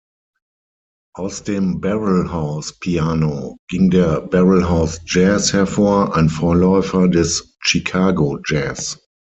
Aus 1.15 1.43
dem 1.43 1.79
"Barrelhouse 1.79 2.73
Piano" 2.79 3.57
ging 3.69 3.91
der 3.91 4.21
"Barrelhouse 4.21 4.99
Jazz" 5.05 5.51
hervor, 5.53 6.15
ein 6.15 6.27
Vorläufer 6.27 7.07
des 7.07 7.53
Chicago 7.61 8.39
Jazz. 8.43 8.99